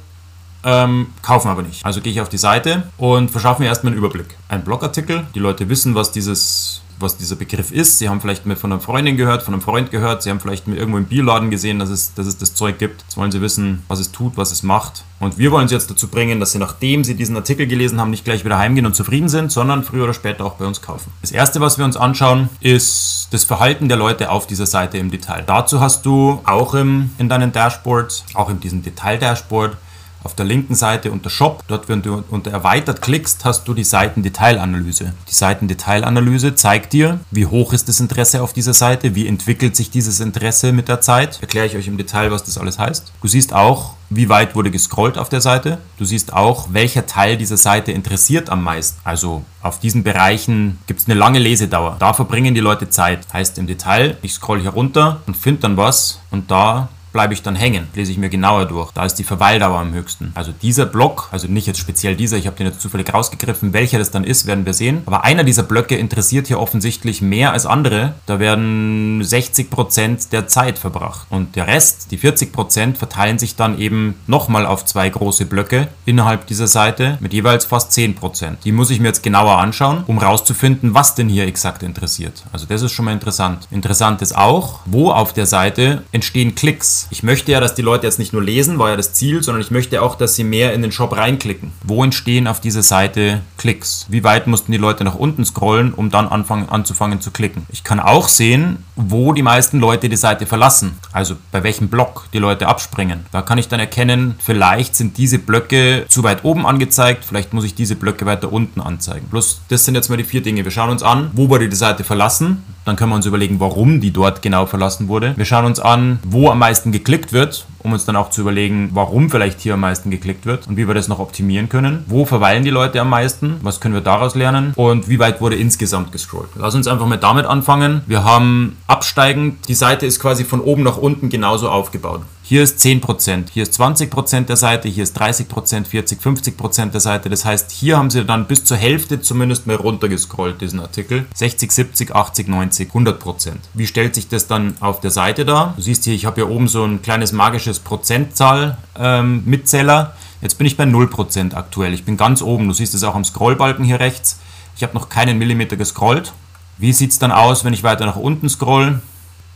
ähm, 0.64 1.08
kaufen 1.22 1.48
aber 1.48 1.62
nicht. 1.62 1.84
Also 1.84 2.00
gehe 2.00 2.12
ich 2.12 2.20
auf 2.20 2.28
die 2.28 2.38
Seite 2.38 2.84
und 2.98 3.30
verschaffe 3.30 3.62
mir 3.62 3.68
erstmal 3.68 3.92
einen 3.92 3.98
Überblick. 3.98 4.36
Ein 4.48 4.64
Blogartikel, 4.64 5.26
die 5.34 5.40
Leute 5.40 5.68
wissen, 5.68 5.94
was 5.94 6.12
dieses 6.12 6.82
was 7.02 7.18
dieser 7.18 7.36
Begriff 7.36 7.70
ist. 7.70 7.98
Sie 7.98 8.08
haben 8.08 8.20
vielleicht 8.20 8.46
mit 8.46 8.58
von 8.58 8.72
einer 8.72 8.80
Freundin 8.80 9.16
gehört, 9.16 9.42
von 9.42 9.52
einem 9.52 9.62
Freund 9.62 9.90
gehört. 9.90 10.22
Sie 10.22 10.30
haben 10.30 10.40
vielleicht 10.40 10.66
mit 10.66 10.78
irgendwo 10.78 10.98
im 10.98 11.04
Bioladen 11.04 11.50
gesehen, 11.50 11.78
dass 11.78 11.90
es, 11.90 12.14
dass 12.14 12.26
es 12.26 12.38
das 12.38 12.54
Zeug 12.54 12.78
gibt. 12.78 13.02
Jetzt 13.02 13.16
wollen 13.16 13.32
Sie 13.32 13.42
wissen, 13.42 13.82
was 13.88 13.98
es 13.98 14.12
tut, 14.12 14.36
was 14.36 14.52
es 14.52 14.62
macht. 14.62 15.04
Und 15.20 15.36
wir 15.36 15.52
wollen 15.52 15.68
Sie 15.68 15.74
jetzt 15.74 15.90
dazu 15.90 16.08
bringen, 16.08 16.40
dass 16.40 16.52
Sie, 16.52 16.58
nachdem 16.58 17.04
Sie 17.04 17.14
diesen 17.14 17.36
Artikel 17.36 17.66
gelesen 17.66 18.00
haben, 18.00 18.10
nicht 18.10 18.24
gleich 18.24 18.44
wieder 18.44 18.58
heimgehen 18.58 18.86
und 18.86 18.94
zufrieden 18.94 19.28
sind, 19.28 19.52
sondern 19.52 19.84
früher 19.84 20.04
oder 20.04 20.14
später 20.14 20.44
auch 20.44 20.54
bei 20.54 20.64
uns 20.64 20.80
kaufen. 20.80 21.12
Das 21.20 21.32
erste, 21.32 21.60
was 21.60 21.76
wir 21.76 21.84
uns 21.84 21.96
anschauen, 21.96 22.48
ist 22.60 23.28
das 23.32 23.44
Verhalten 23.44 23.88
der 23.88 23.98
Leute 23.98 24.30
auf 24.30 24.46
dieser 24.46 24.66
Seite 24.66 24.98
im 24.98 25.10
Detail. 25.10 25.42
Dazu 25.46 25.80
hast 25.80 26.06
du 26.06 26.40
auch 26.44 26.74
im, 26.74 27.10
in 27.18 27.28
deinen 27.28 27.52
Dashboards, 27.52 28.24
auch 28.34 28.48
in 28.48 28.60
diesem 28.60 28.82
Detail-Dashboard, 28.82 29.76
auf 30.24 30.34
der 30.34 30.44
linken 30.44 30.74
Seite 30.74 31.10
unter 31.10 31.30
Shop, 31.30 31.64
dort 31.68 31.88
wenn 31.88 32.02
du 32.02 32.22
unter 32.30 32.50
erweitert 32.50 33.02
klickst, 33.02 33.44
hast 33.44 33.66
du 33.68 33.74
die 33.74 33.84
Seitendetailanalyse. 33.84 35.12
Die 35.28 35.34
Seitendetailanalyse 35.34 36.54
zeigt 36.54 36.92
dir, 36.92 37.20
wie 37.30 37.46
hoch 37.46 37.72
ist 37.72 37.88
das 37.88 38.00
Interesse 38.00 38.42
auf 38.42 38.52
dieser 38.52 38.74
Seite, 38.74 39.14
wie 39.14 39.26
entwickelt 39.26 39.76
sich 39.76 39.90
dieses 39.90 40.20
Interesse 40.20 40.72
mit 40.72 40.88
der 40.88 41.00
Zeit. 41.00 41.40
Erkläre 41.40 41.66
ich 41.66 41.76
euch 41.76 41.88
im 41.88 41.96
Detail, 41.96 42.30
was 42.30 42.44
das 42.44 42.58
alles 42.58 42.78
heißt. 42.78 43.12
Du 43.20 43.28
siehst 43.28 43.52
auch, 43.52 43.94
wie 44.10 44.28
weit 44.28 44.54
wurde 44.54 44.70
gescrollt 44.70 45.18
auf 45.18 45.28
der 45.28 45.40
Seite. 45.40 45.78
Du 45.98 46.04
siehst 46.04 46.32
auch, 46.32 46.68
welcher 46.72 47.06
Teil 47.06 47.36
dieser 47.36 47.56
Seite 47.56 47.92
interessiert 47.92 48.50
am 48.50 48.62
meisten. 48.62 49.00
Also 49.04 49.44
auf 49.62 49.80
diesen 49.80 50.02
Bereichen 50.02 50.78
gibt 50.86 51.00
es 51.00 51.06
eine 51.06 51.18
lange 51.18 51.38
Lesedauer. 51.38 51.96
Da 51.98 52.12
verbringen 52.12 52.54
die 52.54 52.60
Leute 52.60 52.90
Zeit. 52.90 53.26
Heißt 53.32 53.58
im 53.58 53.66
Detail, 53.66 54.16
ich 54.22 54.34
scroll 54.34 54.60
hier 54.60 54.70
runter 54.70 55.22
und 55.26 55.36
finde 55.36 55.62
dann 55.62 55.76
was 55.76 56.20
und 56.30 56.50
da 56.50 56.88
bleibe 57.12 57.34
ich 57.34 57.42
dann 57.42 57.56
hängen, 57.56 57.88
lese 57.94 58.12
ich 58.12 58.18
mir 58.18 58.28
genauer 58.28 58.66
durch. 58.66 58.92
Da 58.92 59.04
ist 59.04 59.14
die 59.14 59.24
Verweildauer 59.24 59.78
am 59.78 59.92
höchsten. 59.92 60.32
Also 60.34 60.52
dieser 60.62 60.86
Block, 60.86 61.28
also 61.30 61.48
nicht 61.48 61.66
jetzt 61.66 61.78
speziell 61.78 62.16
dieser, 62.16 62.36
ich 62.36 62.46
habe 62.46 62.56
den 62.56 62.66
jetzt 62.66 62.80
zufällig 62.80 63.12
rausgegriffen, 63.12 63.72
welcher 63.72 63.98
das 63.98 64.10
dann 64.10 64.24
ist, 64.24 64.46
werden 64.46 64.66
wir 64.66 64.74
sehen. 64.74 65.02
Aber 65.06 65.24
einer 65.24 65.44
dieser 65.44 65.62
Blöcke 65.62 65.96
interessiert 65.96 66.46
hier 66.46 66.60
offensichtlich 66.60 67.22
mehr 67.22 67.52
als 67.52 67.66
andere. 67.66 68.14
Da 68.26 68.38
werden 68.38 69.22
60% 69.22 70.30
der 70.30 70.48
Zeit 70.48 70.78
verbracht. 70.78 71.26
Und 71.30 71.56
der 71.56 71.66
Rest, 71.66 72.10
die 72.10 72.18
40%, 72.18 72.96
verteilen 72.96 73.38
sich 73.38 73.56
dann 73.56 73.78
eben 73.78 74.14
nochmal 74.26 74.66
auf 74.66 74.84
zwei 74.84 75.08
große 75.08 75.46
Blöcke 75.46 75.88
innerhalb 76.04 76.46
dieser 76.46 76.66
Seite 76.66 77.18
mit 77.20 77.32
jeweils 77.32 77.64
fast 77.64 77.92
10%. 77.92 78.56
Die 78.64 78.72
muss 78.72 78.90
ich 78.90 79.00
mir 79.00 79.08
jetzt 79.08 79.22
genauer 79.22 79.58
anschauen, 79.58 80.04
um 80.06 80.18
rauszufinden, 80.18 80.94
was 80.94 81.14
denn 81.14 81.28
hier 81.28 81.46
exakt 81.46 81.82
interessiert. 81.82 82.44
Also 82.52 82.66
das 82.66 82.82
ist 82.82 82.92
schon 82.92 83.04
mal 83.04 83.12
interessant. 83.12 83.68
Interessant 83.70 84.22
ist 84.22 84.36
auch, 84.36 84.80
wo 84.86 85.10
auf 85.10 85.32
der 85.32 85.46
Seite 85.46 86.02
entstehen 86.12 86.54
Klicks. 86.54 87.01
Ich 87.10 87.22
möchte 87.22 87.52
ja, 87.52 87.60
dass 87.60 87.74
die 87.74 87.82
Leute 87.82 88.06
jetzt 88.06 88.18
nicht 88.18 88.32
nur 88.32 88.42
lesen, 88.42 88.78
war 88.78 88.90
ja 88.90 88.96
das 88.96 89.12
Ziel, 89.12 89.42
sondern 89.42 89.62
ich 89.62 89.70
möchte 89.70 90.02
auch, 90.02 90.14
dass 90.14 90.34
sie 90.34 90.44
mehr 90.44 90.72
in 90.72 90.82
den 90.82 90.92
Shop 90.92 91.16
reinklicken. 91.16 91.72
Wo 91.82 92.02
entstehen 92.04 92.46
auf 92.46 92.60
dieser 92.60 92.82
Seite 92.82 93.40
Klicks? 93.58 94.06
Wie 94.08 94.24
weit 94.24 94.46
mussten 94.46 94.72
die 94.72 94.78
Leute 94.78 95.04
nach 95.04 95.14
unten 95.14 95.44
scrollen, 95.44 95.94
um 95.94 96.10
dann 96.10 96.28
anfangen, 96.28 96.68
anzufangen 96.68 97.20
zu 97.20 97.30
klicken? 97.30 97.66
Ich 97.70 97.84
kann 97.84 98.00
auch 98.00 98.28
sehen, 98.28 98.84
wo 98.96 99.32
die 99.32 99.42
meisten 99.42 99.80
Leute 99.80 100.08
die 100.08 100.16
Seite 100.16 100.46
verlassen. 100.46 100.98
Also 101.12 101.36
bei 101.50 101.62
welchem 101.62 101.88
Block 101.88 102.26
die 102.32 102.38
Leute 102.38 102.68
abspringen. 102.68 103.26
Da 103.32 103.42
kann 103.42 103.58
ich 103.58 103.68
dann 103.68 103.80
erkennen, 103.80 104.36
vielleicht 104.38 104.96
sind 104.96 105.18
diese 105.18 105.38
Blöcke 105.38 106.06
zu 106.08 106.22
weit 106.22 106.44
oben 106.44 106.66
angezeigt, 106.66 107.24
vielleicht 107.24 107.52
muss 107.52 107.64
ich 107.64 107.74
diese 107.74 107.96
Blöcke 107.96 108.26
weiter 108.26 108.52
unten 108.52 108.80
anzeigen. 108.80 109.28
Plus, 109.30 109.60
das 109.68 109.84
sind 109.84 109.94
jetzt 109.94 110.08
mal 110.08 110.16
die 110.16 110.24
vier 110.24 110.42
Dinge. 110.42 110.64
Wir 110.64 110.70
schauen 110.70 110.90
uns 110.90 111.02
an, 111.02 111.30
wo 111.34 111.48
wurde 111.48 111.68
die 111.68 111.76
Seite 111.76 112.04
verlassen. 112.04 112.62
Dann 112.84 112.96
können 112.96 113.10
wir 113.10 113.16
uns 113.16 113.26
überlegen, 113.26 113.60
warum 113.60 114.00
die 114.00 114.10
dort 114.10 114.42
genau 114.42 114.66
verlassen 114.66 115.08
wurde. 115.08 115.34
Wir 115.36 115.44
schauen 115.44 115.64
uns 115.64 115.78
an, 115.78 116.18
wo 116.24 116.50
am 116.50 116.58
meisten 116.58 116.92
geklickt 116.92 117.32
wird, 117.32 117.66
um 117.78 117.92
uns 117.92 118.04
dann 118.04 118.16
auch 118.16 118.30
zu 118.30 118.40
überlegen, 118.40 118.90
warum 118.92 119.30
vielleicht 119.30 119.60
hier 119.60 119.74
am 119.74 119.80
meisten 119.80 120.10
geklickt 120.10 120.46
wird 120.46 120.66
und 120.66 120.76
wie 120.76 120.88
wir 120.88 120.94
das 120.94 121.08
noch 121.08 121.18
optimieren 121.18 121.68
können. 121.68 122.04
Wo 122.06 122.24
verweilen 122.24 122.64
die 122.64 122.70
Leute 122.70 123.00
am 123.00 123.10
meisten? 123.10 123.56
Was 123.62 123.80
können 123.80 123.94
wir 123.94 124.00
daraus 124.00 124.34
lernen? 124.34 124.72
Und 124.76 125.08
wie 125.08 125.18
weit 125.18 125.40
wurde 125.40 125.56
insgesamt 125.56 126.12
gescrollt? 126.12 126.48
Lass 126.56 126.74
uns 126.74 126.88
einfach 126.88 127.06
mal 127.06 127.18
damit 127.18 127.46
anfangen. 127.46 128.02
Wir 128.06 128.24
haben 128.24 128.76
absteigend, 128.86 129.68
die 129.68 129.74
Seite 129.74 130.06
ist 130.06 130.20
quasi 130.20 130.44
von 130.44 130.60
oben 130.60 130.82
nach 130.82 130.96
unten 130.96 131.28
genauso 131.28 131.70
aufgebaut. 131.70 132.22
Hier 132.52 132.64
ist 132.64 132.80
10%, 132.80 133.44
hier 133.50 133.62
ist 133.62 133.80
20% 133.80 134.44
der 134.44 134.56
Seite, 134.56 134.86
hier 134.86 135.04
ist 135.04 135.18
30%, 135.18 135.86
40, 135.86 136.20
50% 136.20 136.90
der 136.90 137.00
Seite. 137.00 137.30
Das 137.30 137.46
heißt, 137.46 137.70
hier 137.70 137.96
haben 137.96 138.10
sie 138.10 138.26
dann 138.26 138.46
bis 138.46 138.66
zur 138.66 138.76
Hälfte 138.76 139.22
zumindest 139.22 139.66
mal 139.66 139.76
runtergescrollt, 139.76 140.60
diesen 140.60 140.78
Artikel. 140.78 141.24
60, 141.34 141.72
70, 141.72 142.14
80, 142.14 142.48
90, 142.48 142.92
100%. 142.92 143.52
Wie 143.72 143.86
stellt 143.86 144.14
sich 144.14 144.28
das 144.28 144.48
dann 144.48 144.74
auf 144.80 145.00
der 145.00 145.10
Seite 145.10 145.46
dar? 145.46 145.72
Du 145.76 145.82
siehst 145.82 146.04
hier, 146.04 146.12
ich 146.12 146.26
habe 146.26 146.42
hier 146.42 146.50
oben 146.50 146.68
so 146.68 146.84
ein 146.84 147.00
kleines 147.00 147.32
magisches 147.32 147.78
Prozentzahl-Mitzähler. 147.78 150.00
Ähm, 150.00 150.08
Jetzt 150.42 150.58
bin 150.58 150.66
ich 150.66 150.76
bei 150.76 150.84
0% 150.84 151.54
aktuell. 151.54 151.94
Ich 151.94 152.04
bin 152.04 152.18
ganz 152.18 152.42
oben. 152.42 152.68
Du 152.68 152.74
siehst 152.74 152.94
es 152.94 153.02
auch 153.02 153.14
am 153.14 153.24
Scrollbalken 153.24 153.82
hier 153.82 153.98
rechts. 153.98 154.40
Ich 154.76 154.82
habe 154.82 154.92
noch 154.92 155.08
keinen 155.08 155.38
Millimeter 155.38 155.78
gescrollt. 155.78 156.34
Wie 156.76 156.92
sieht 156.92 157.12
es 157.12 157.18
dann 157.18 157.32
aus, 157.32 157.64
wenn 157.64 157.72
ich 157.72 157.82
weiter 157.82 158.04
nach 158.04 158.16
unten 158.16 158.50
scroll? 158.50 159.00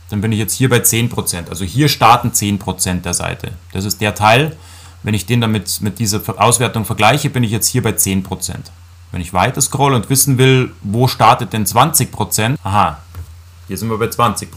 Dann 0.09 0.21
bin 0.21 0.31
ich 0.31 0.39
jetzt 0.39 0.53
hier 0.53 0.69
bei 0.69 0.77
10%. 0.77 1.49
Also 1.49 1.65
hier 1.65 1.89
starten 1.89 2.31
10% 2.31 3.01
der 3.01 3.13
Seite. 3.13 3.51
Das 3.73 3.85
ist 3.85 3.99
der 4.01 4.15
Teil. 4.15 4.55
Wenn 5.03 5.13
ich 5.13 5.25
den 5.25 5.41
damit 5.41 5.81
mit 5.81 5.99
dieser 5.99 6.21
Auswertung 6.41 6.85
vergleiche, 6.85 7.29
bin 7.29 7.43
ich 7.43 7.51
jetzt 7.51 7.67
hier 7.67 7.83
bei 7.83 7.91
10%. 7.91 8.55
Wenn 9.11 9.21
ich 9.21 9.33
weiter 9.33 9.61
scroll 9.61 9.93
und 9.93 10.09
wissen 10.09 10.37
will, 10.37 10.71
wo 10.81 11.07
startet 11.07 11.53
denn 11.53 11.65
20%, 11.65 12.57
aha, 12.63 12.97
hier 13.67 13.77
sind 13.77 13.89
wir 13.89 13.97
bei 13.97 14.07
20%. 14.07 14.47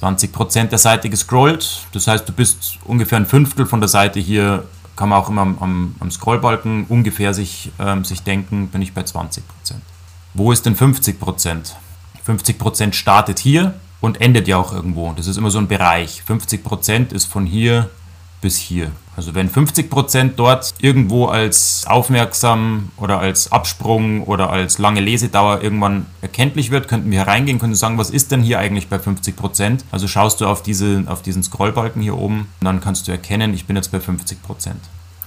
20% 0.00 0.64
der 0.68 0.78
Seite 0.78 1.10
gescrollt, 1.10 1.86
das 1.92 2.06
heißt, 2.06 2.28
du 2.28 2.32
bist 2.32 2.78
ungefähr 2.84 3.18
ein 3.18 3.26
Fünftel 3.26 3.66
von 3.66 3.80
der 3.80 3.88
Seite 3.88 4.20
hier, 4.20 4.64
kann 4.96 5.08
man 5.08 5.18
auch 5.18 5.28
immer 5.28 5.42
am, 5.42 5.58
am, 5.58 5.94
am 6.00 6.10
Scrollbalken 6.10 6.86
ungefähr 6.88 7.34
sich, 7.34 7.72
ähm, 7.78 8.04
sich 8.04 8.22
denken, 8.22 8.68
bin 8.68 8.80
ich 8.80 8.94
bei 8.94 9.02
20%. 9.02 9.40
Wo 10.34 10.52
ist 10.52 10.66
denn 10.66 10.76
50%? 10.76 11.72
50% 12.28 12.92
startet 12.92 13.38
hier 13.38 13.74
und 14.00 14.20
endet 14.20 14.46
ja 14.48 14.56
auch 14.56 14.72
irgendwo. 14.72 15.12
Das 15.16 15.26
ist 15.26 15.36
immer 15.36 15.50
so 15.50 15.58
ein 15.58 15.68
Bereich. 15.68 16.22
50% 16.28 17.12
ist 17.12 17.24
von 17.24 17.46
hier 17.46 17.90
bis 18.40 18.56
hier. 18.56 18.92
Also 19.16 19.34
wenn 19.34 19.50
50% 19.50 20.32
dort 20.36 20.74
irgendwo 20.80 21.26
als 21.26 21.84
aufmerksam 21.88 22.90
oder 22.96 23.18
als 23.18 23.50
Absprung 23.50 24.22
oder 24.22 24.50
als 24.50 24.78
lange 24.78 25.00
Lesedauer 25.00 25.60
irgendwann 25.60 26.06
erkenntlich 26.20 26.70
wird, 26.70 26.86
könnten 26.86 27.10
wir 27.10 27.18
hereingehen, 27.18 27.58
können 27.58 27.74
sagen, 27.74 27.98
was 27.98 28.10
ist 28.10 28.30
denn 28.30 28.42
hier 28.42 28.60
eigentlich 28.60 28.88
bei 28.88 28.98
50%? 28.98 29.80
Also 29.90 30.06
schaust 30.06 30.40
du 30.40 30.46
auf, 30.46 30.62
diese, 30.62 31.02
auf 31.06 31.22
diesen 31.22 31.42
Scrollbalken 31.42 32.00
hier 32.00 32.16
oben 32.16 32.46
und 32.60 32.64
dann 32.64 32.80
kannst 32.80 33.08
du 33.08 33.12
erkennen, 33.12 33.54
ich 33.54 33.66
bin 33.66 33.74
jetzt 33.74 33.90
bei 33.90 33.98
50%. 33.98 34.36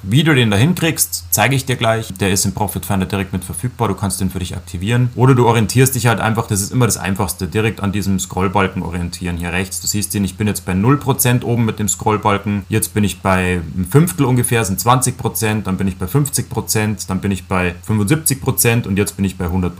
Wie 0.04 0.24
du 0.24 0.34
den 0.34 0.50
da 0.50 0.58
hinkriegst, 0.58 1.26
zeige 1.30 1.56
ich 1.56 1.66
dir 1.66 1.76
gleich. 1.76 2.12
Der 2.20 2.32
ist 2.32 2.46
im 2.46 2.54
Profit 2.54 2.86
Finder 2.86 3.06
direkt 3.06 3.34
mit 3.34 3.44
verfügbar. 3.44 3.88
Du 3.88 3.94
kannst 3.94 4.20
den 4.20 4.32
für 4.32 4.40
dich 4.40 4.56
aktivieren. 4.56 5.10
Oder 5.16 5.36
du 5.36 5.46
orientierst 5.48 5.94
dich 5.94 6.08
halt 6.08 6.20
einfach, 6.20 6.48
das 6.48 6.62
ist 6.62 6.72
immer 6.72 6.88
das 6.88 6.98
Einfachste, 6.98 7.48
direkt 7.48 7.82
an 7.82 7.92
diesem 7.92 8.20
Scrollbalken 8.20 8.82
orientieren. 8.82 9.38
Hier 9.38 9.54
rechts, 9.54 9.80
du 9.80 9.88
siehst 9.88 10.14
den, 10.14 10.24
ich 10.24 10.38
bin 10.38 10.48
jetzt 10.48 10.66
bei 10.66 10.74
0% 10.74 11.44
oben 11.44 11.66
mit 11.66 11.78
dem 11.78 11.88
Scrollbalken. 11.88 12.64
Jetzt 12.68 12.96
bin 12.96 13.04
ich 13.04 13.22
bei 13.22 13.62
einem 13.76 13.86
Fünftel 13.86 14.26
ungefähr, 14.26 14.66
sind 14.66 14.80
20%. 14.80 15.64
Dann 15.64 15.78
bin 15.78 15.88
ich 15.88 15.98
bei 15.98 16.08
50%. 16.08 17.08
Dann 17.08 17.22
bin 17.22 17.32
ich 17.32 17.48
bei 17.48 17.76
75% 17.88 18.88
und 18.88 18.98
jetzt 18.98 19.18
bin 19.18 19.26
ich 19.26 19.38
bei 19.38 19.46
100%. 19.46 19.72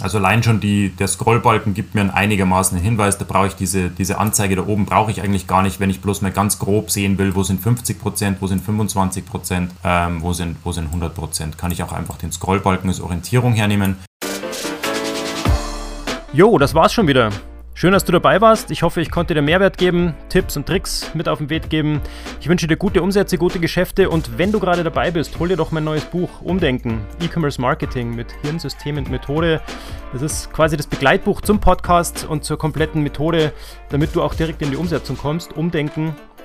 Also 0.00 0.18
allein 0.18 0.42
schon 0.42 0.60
die, 0.60 0.90
der 0.90 1.08
Scrollbalken 1.08 1.72
gibt 1.72 1.94
mir 1.94 2.02
einen 2.02 2.10
einigermaßen 2.10 2.78
Hinweis. 2.78 3.16
Da 3.16 3.24
brauche 3.26 3.46
ich 3.46 3.54
diese, 3.54 3.88
diese 3.88 4.18
Anzeige 4.18 4.56
da 4.56 4.66
oben, 4.66 4.84
brauche 4.84 5.10
ich 5.10 5.22
eigentlich 5.22 5.46
gar 5.46 5.62
nicht, 5.62 5.80
wenn 5.80 5.88
ich 5.88 6.00
bloß 6.00 6.20
mal 6.20 6.32
ganz 6.32 6.58
grob 6.58 6.90
sehen 6.90 7.16
will, 7.16 7.34
wo 7.34 7.42
sind 7.42 7.64
50%, 7.64 8.36
wo 8.40 8.46
sind 8.46 8.62
25% 8.66 9.69
ähm, 9.84 10.22
wo, 10.22 10.32
sind, 10.32 10.56
wo 10.64 10.72
sind 10.72 10.86
100 10.86 11.14
Prozent. 11.14 11.58
Kann 11.58 11.70
ich 11.70 11.82
auch 11.82 11.92
einfach 11.92 12.16
den 12.18 12.32
Scrollbalken 12.32 12.88
als 12.88 13.00
Orientierung 13.00 13.54
hernehmen. 13.54 13.96
Jo, 16.32 16.58
das 16.58 16.74
war's 16.74 16.92
schon 16.92 17.08
wieder. 17.08 17.30
Schön, 17.80 17.92
dass 17.92 18.04
du 18.04 18.12
dabei 18.12 18.42
warst. 18.42 18.70
Ich 18.70 18.82
hoffe, 18.82 19.00
ich 19.00 19.10
konnte 19.10 19.32
dir 19.32 19.40
Mehrwert 19.40 19.78
geben, 19.78 20.14
Tipps 20.28 20.54
und 20.54 20.66
Tricks 20.66 21.14
mit 21.14 21.30
auf 21.30 21.38
den 21.38 21.48
Weg 21.48 21.70
geben. 21.70 22.02
Ich 22.38 22.46
wünsche 22.46 22.66
dir 22.66 22.76
gute 22.76 23.00
Umsätze, 23.00 23.38
gute 23.38 23.58
Geschäfte 23.58 24.10
und 24.10 24.36
wenn 24.36 24.52
du 24.52 24.60
gerade 24.60 24.84
dabei 24.84 25.10
bist, 25.10 25.38
hol 25.38 25.48
dir 25.48 25.56
doch 25.56 25.70
mein 25.70 25.84
neues 25.84 26.04
Buch 26.04 26.42
Umdenken, 26.42 27.00
E-Commerce 27.22 27.58
Marketing 27.58 28.14
mit 28.14 28.32
Hirnsystem 28.42 28.98
und 28.98 29.10
Methode. 29.10 29.62
Das 30.12 30.20
ist 30.20 30.52
quasi 30.52 30.76
das 30.76 30.88
Begleitbuch 30.88 31.40
zum 31.40 31.58
Podcast 31.58 32.26
und 32.26 32.44
zur 32.44 32.58
kompletten 32.58 33.02
Methode, 33.02 33.54
damit 33.88 34.14
du 34.14 34.22
auch 34.22 34.34
direkt 34.34 34.60
in 34.60 34.70
die 34.70 34.76
Umsetzung 34.76 35.16
kommst. 35.16 35.56
Umdenken 35.56 36.14